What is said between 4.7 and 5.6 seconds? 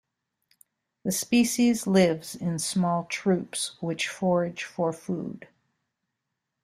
food.